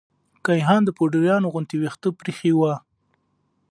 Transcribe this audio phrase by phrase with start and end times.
[0.45, 2.73] کيهان د پوډريانو غوندې ويښته پريخي وه.